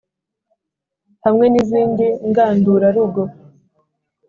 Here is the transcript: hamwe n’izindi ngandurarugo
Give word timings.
hamwe 1.23 1.45
n’izindi 1.49 2.07
ngandurarugo 2.29 3.21